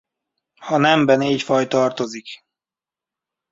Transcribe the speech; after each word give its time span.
A 0.67 0.77
nembe 0.77 1.15
négy 1.15 1.41
faj 1.41 1.67
tartozik. 1.67 2.25